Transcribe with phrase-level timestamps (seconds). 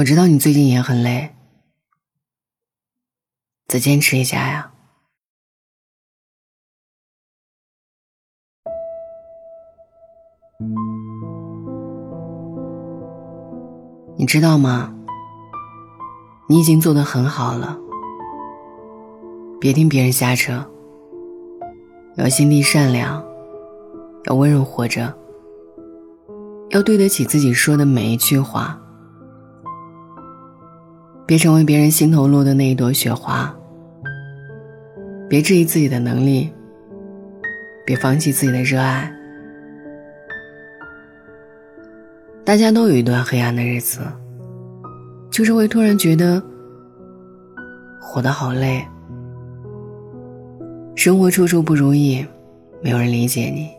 [0.00, 1.28] 我知道你最近也很累，
[3.68, 4.72] 再坚持一下呀。
[14.16, 14.94] 你知道吗？
[16.48, 17.78] 你已经做得很好了。
[19.60, 20.66] 别听别人瞎扯，
[22.16, 23.22] 要心地善良，
[24.24, 25.14] 要温柔活着，
[26.70, 28.79] 要对得起自己说的每一句话。
[31.30, 33.56] 别成为别人心头落的那一朵雪花。
[35.28, 36.50] 别质疑自己的能力，
[37.86, 39.08] 别放弃自己的热爱。
[42.44, 44.00] 大家都有一段黑暗的日子，
[45.30, 46.42] 就是会突然觉得
[48.00, 48.84] 活得好累，
[50.96, 52.26] 生活处处不如意，
[52.82, 53.70] 没有人理解你，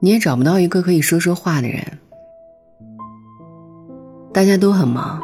[0.00, 1.84] 你也找不到一个可以说说话的人。
[4.32, 5.20] 大家都很忙。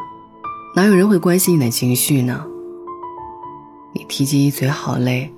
[0.76, 2.44] 哪有人会关心你的情绪呢？
[3.94, 5.32] 你提及一嘴好累，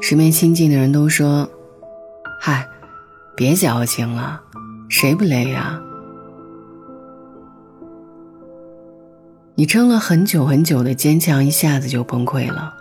[0.00, 1.46] 身边亲近的人都说
[2.40, 2.66] ：“嗨，
[3.36, 4.40] 别矫情了，
[4.88, 5.78] 谁不累呀？”
[9.54, 12.72] 你撑了很久很久的坚强，一下子就崩溃了。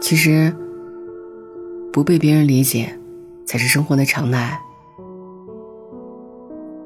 [0.00, 0.52] 其实，
[1.92, 2.98] 不被别人理解，
[3.46, 4.60] 才是生活的常态。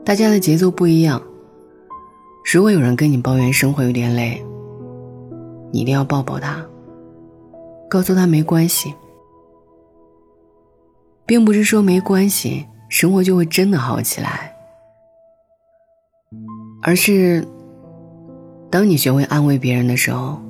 [0.05, 1.23] 大家的节奏不一样。
[2.45, 4.45] 如果有人跟你抱怨生活有点累，
[5.73, 6.65] 你一定要抱抱他，
[7.89, 8.93] 告诉他没关系，
[11.27, 14.53] 并不是说没关系，生活就会真的好起来，
[16.83, 17.47] 而是，
[18.69, 20.41] 当你学会安慰别人的时候，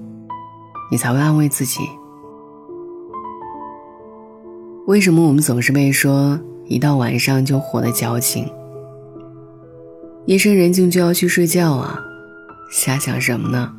[0.90, 1.80] 你才会安慰自己。
[4.86, 8.50] 为什么我们总是被说一到晚上就活得矫情？
[10.26, 11.98] 夜深人静就要去睡觉啊，
[12.70, 13.74] 瞎想什么呢？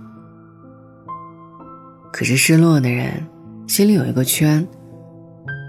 [2.11, 3.25] 可是失落的人
[3.67, 4.67] 心里有一个圈，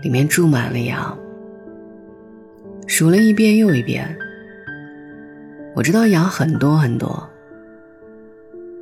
[0.02, 1.16] 里面住满了羊。
[2.88, 4.16] 数了一遍又一遍，
[5.76, 7.28] 我知道羊很多很多，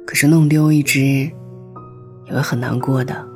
[0.06, 3.28] 可是弄丢一只也会很难过的。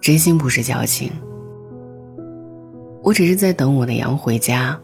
[0.00, 1.12] 真心不是矫情，
[3.02, 4.80] 我只是在等我的羊回家。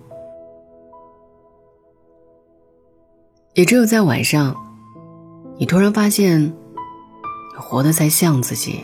[3.54, 4.56] 也只有在晚上，
[5.58, 6.52] 你突然发现，你
[7.58, 8.82] 活得才像自己。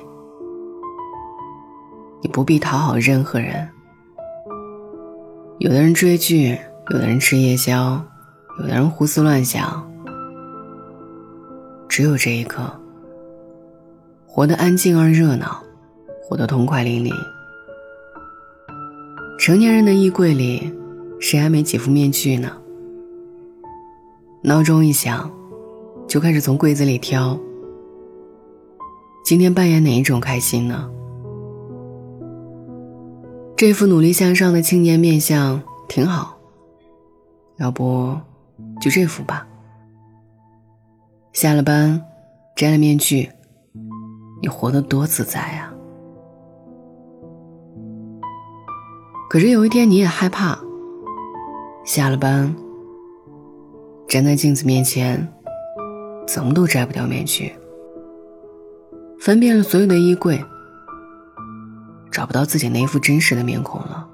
[2.20, 3.66] 你不必讨好任何人。
[5.58, 6.58] 有的人追剧，
[6.90, 7.98] 有的人吃夜宵，
[8.58, 9.90] 有的人胡思乱想。
[11.88, 12.70] 只有这一刻，
[14.26, 15.62] 活得安静而热闹，
[16.22, 17.10] 活得痛快淋漓。
[19.38, 20.70] 成年人的衣柜里，
[21.18, 22.52] 谁还没几副面具呢？
[24.42, 25.30] 闹钟一响，
[26.06, 27.38] 就开始从柜子里挑。
[29.24, 30.88] 今天扮演哪一种开心呢？
[33.56, 36.38] 这副努力向上的青年面相挺好，
[37.56, 38.16] 要不
[38.80, 39.44] 就这副吧。
[41.32, 42.00] 下了班，
[42.54, 43.28] 摘了面具，
[44.40, 45.74] 你活得多自在啊！
[49.28, 50.58] 可是有一天你也害怕，
[51.84, 52.54] 下了班。
[54.08, 55.28] 站在镜子面前，
[56.26, 57.52] 怎么都摘不掉面具。
[59.20, 60.42] 翻遍了所有的衣柜，
[62.10, 64.08] 找不到自己那副真实的面孔了。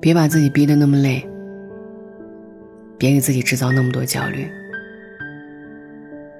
[0.00, 1.28] 别把自己逼得那么累，
[2.96, 4.48] 别给自己制造那么多焦虑。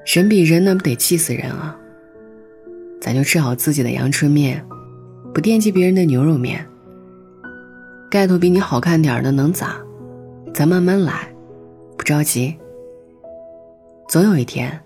[0.06, 1.76] 人比人那不得气死人啊！
[3.02, 4.64] 咱就吃好自己的阳春面，
[5.34, 6.66] 不惦记别人的牛肉面。
[8.10, 9.76] 盖头比你好看点的能咋？
[10.52, 11.32] 咱慢慢来，
[11.96, 12.54] 不着急。
[14.08, 14.78] 总有一天，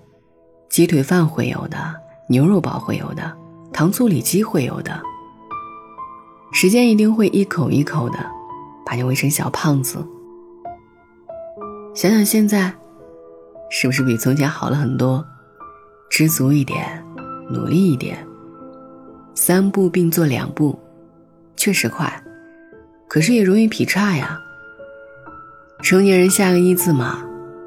[0.68, 1.78] 鸡腿饭会有的，
[2.28, 3.36] 牛肉堡会有的，
[3.72, 5.02] 糖醋里脊会有的。
[6.52, 8.18] 时间一定会一口一口的
[8.86, 10.06] 把你喂成小胖子。
[11.94, 12.72] 想想现在，
[13.70, 15.24] 是不是比从前好了很多？
[16.10, 17.02] 知足一点，
[17.50, 18.24] 努力一点，
[19.34, 20.78] 三步并作两步，
[21.56, 22.22] 确实快，
[23.08, 24.38] 可是也容易劈叉呀。
[25.82, 27.18] 成年人下个一字马，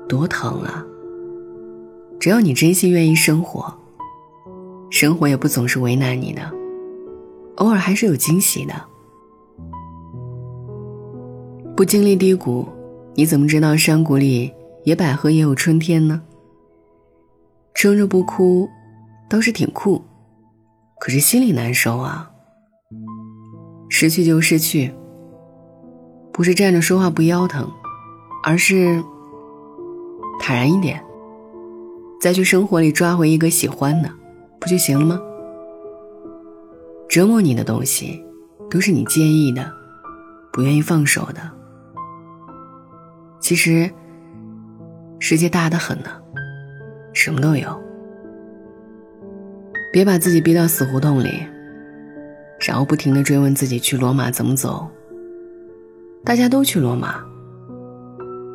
[0.07, 0.83] 多疼啊！
[2.19, 3.71] 只要你真心愿意生活，
[4.89, 6.41] 生活也不总是为难你的，
[7.57, 8.73] 偶尔还是有惊喜的。
[11.75, 12.67] 不经历低谷，
[13.13, 14.51] 你怎么知道山谷里
[14.83, 16.21] 野百合也有春天呢？
[17.75, 18.67] 撑着不哭，
[19.29, 20.01] 倒是挺酷，
[20.99, 22.31] 可是心里难受啊。
[23.89, 24.91] 失去就失去。
[26.33, 27.69] 不是站着说话不腰疼，
[28.43, 29.03] 而是
[30.39, 31.03] 坦然一点，
[32.19, 34.09] 再去生活里抓回一个喜欢的，
[34.59, 35.21] 不就行了吗？
[37.09, 38.23] 折磨你的东西，
[38.69, 39.71] 都是你介意的，
[40.51, 41.41] 不愿意放手的。
[43.39, 43.89] 其实，
[45.19, 46.09] 世界大的很呢，
[47.13, 47.81] 什么都有。
[49.91, 51.43] 别把自己逼到死胡同里，
[52.59, 54.87] 然后不停的追问自己去罗马怎么走。
[56.25, 57.23] 大家都去罗马，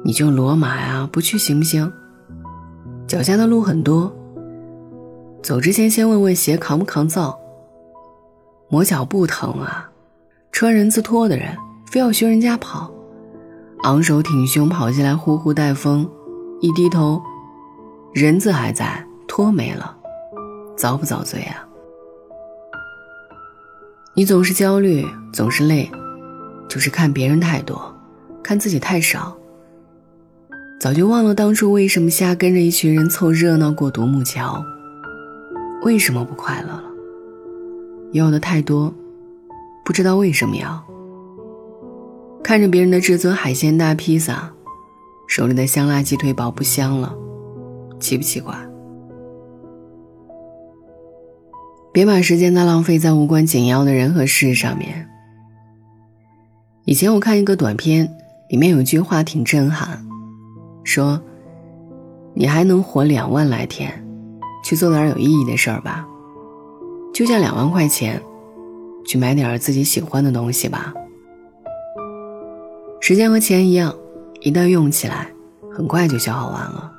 [0.04, 1.90] 你就罗马呀，不去行不行？
[3.06, 4.12] 脚下的路很多，
[5.42, 7.38] 走之前先问问鞋扛不扛造。
[8.68, 9.90] 磨脚不疼啊，
[10.50, 11.56] 穿人字拖的人
[11.86, 12.90] 非要学人家跑，
[13.82, 16.08] 昂首挺胸跑进来呼呼带风，
[16.60, 17.22] 一低头，
[18.14, 19.94] 人字还在，拖没了，
[20.76, 21.68] 遭不遭罪啊？
[24.14, 25.90] 你总是焦虑，总是累，
[26.68, 27.94] 就是看别人太多，
[28.42, 29.36] 看自己太少，
[30.82, 34.60] 早就忘了当初为什么瞎跟着一群人凑热闹过独木桥，
[35.84, 36.82] 为什么不快乐了？
[38.10, 38.92] 要的太多，
[39.84, 40.84] 不知道为什么要。
[42.42, 44.52] 看着别人的至尊海鲜大披萨，
[45.28, 47.14] 手里的香辣鸡腿堡不香了，
[48.00, 48.52] 奇不奇怪？
[51.92, 55.08] 别把时间再浪费在无关紧要的人和事上面。
[56.86, 58.12] 以前我看一个短片，
[58.48, 60.04] 里面有句话挺震撼，
[60.84, 61.20] 说
[62.34, 64.04] ：“你还能活两万来天，
[64.64, 66.06] 去做点有意义的事儿吧。”
[67.12, 68.20] 就像两万块钱，
[69.04, 70.94] 去买点自己喜欢的东西吧。
[73.00, 73.94] 时间和钱一样，
[74.40, 75.28] 一旦用起来，
[75.70, 76.90] 很快就消耗完了。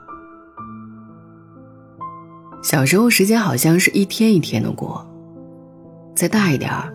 [2.62, 5.06] 小时候，时间好像是一天一天的过；
[6.16, 6.94] 再大一点儿，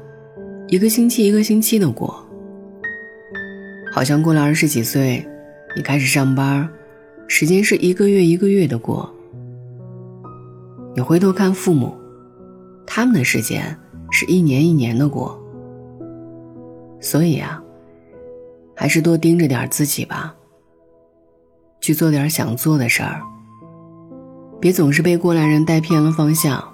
[0.69, 2.25] 一个星期一个星期的过。
[3.93, 5.27] 好像过了二十几岁，
[5.75, 6.69] 你开始上班，
[7.29, 9.09] 时间是一个月一个月的过。
[10.97, 11.97] 你回头看父母。
[12.91, 13.79] 他们的时间
[14.11, 15.39] 是一年一年的过，
[17.01, 17.63] 所以啊，
[18.75, 20.35] 还是多盯着点自己吧。
[21.83, 23.21] 去做点想做的事儿，
[24.59, 26.67] 别总是被过来人带偏了方向。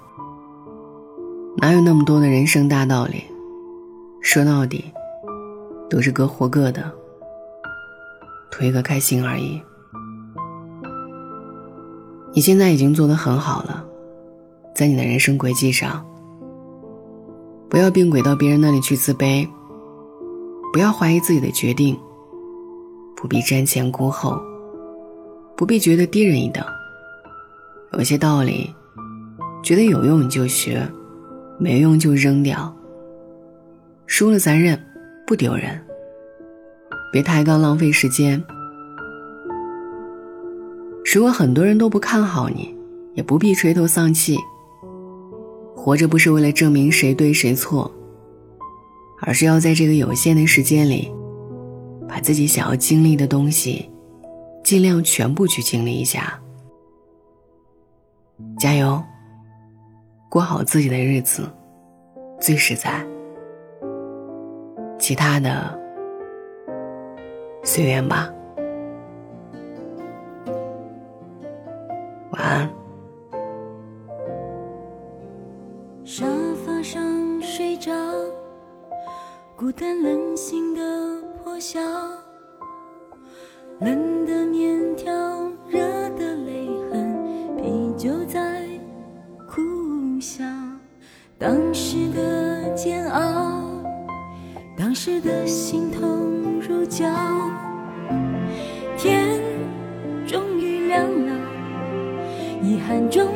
[1.57, 3.25] 哪有那么多的人生大道理？
[4.21, 4.85] 说到底，
[5.89, 6.89] 都是各活各的，
[8.49, 9.61] 图一个开心而已。
[12.35, 13.85] 你现在已经做得很好了。
[14.75, 16.05] 在你的人生轨迹上，
[17.69, 19.47] 不要并轨到别人那里去自卑，
[20.73, 21.97] 不要怀疑自己的决定，
[23.15, 24.37] 不必瞻前顾后，
[25.55, 26.61] 不必觉得低人一等。
[27.93, 28.75] 有些道理，
[29.63, 30.85] 觉得有用你就学，
[31.57, 32.75] 没用就扔掉。
[34.07, 34.77] 输了咱认，
[35.25, 35.81] 不丢人。
[37.13, 38.43] 别抬杠浪费时间。
[41.15, 42.75] 如果很多人都不看好你，
[43.13, 44.37] 也不必垂头丧气。
[45.73, 47.89] 活着不是为了证明谁对谁错，
[49.21, 51.09] 而是要在这个有限的时间里，
[52.05, 53.89] 把自己想要经历的东西，
[54.61, 56.37] 尽量全部去经历一下。
[58.59, 59.01] 加油，
[60.27, 61.49] 过好自己的日子，
[62.41, 63.01] 最实在。
[64.99, 65.79] 其他的，
[67.63, 68.29] 随缘吧。
[91.37, 93.61] 当时的煎熬，
[94.77, 97.05] 当时的心痛如绞。
[98.97, 99.41] 天
[100.25, 101.35] 终于亮了，
[102.63, 103.27] 遗憾终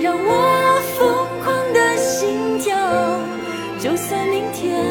[0.00, 1.06] 让我疯
[1.42, 2.76] 狂的心跳？
[3.78, 4.84] 就算明天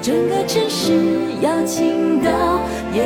[0.00, 0.92] 整个城市
[1.40, 2.30] 要倾倒，
[2.92, 3.02] 也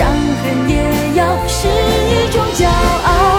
[0.00, 3.29] 伤痕也要是一种骄傲。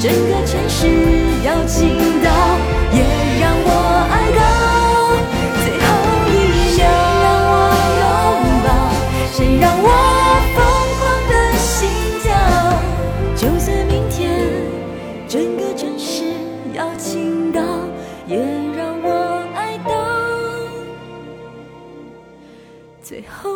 [0.00, 0.86] 整个城市
[1.44, 2.30] 要倾倒，
[2.90, 3.04] 也
[3.38, 3.68] 让我
[4.10, 4.40] 爱到
[5.60, 5.84] 最后
[6.26, 6.72] 一秒。
[6.72, 6.80] 谁
[7.20, 7.52] 让我
[8.00, 8.02] 拥
[8.64, 8.68] 抱？
[9.34, 9.84] 谁让我
[10.56, 10.58] 疯
[10.96, 11.76] 狂的心
[12.22, 12.32] 跳？
[13.36, 14.18] 就算明天
[15.28, 16.32] 整个城市
[16.72, 17.60] 要倾倒，
[18.26, 18.38] 也
[18.74, 19.92] 让我爱到
[23.02, 23.50] 最后。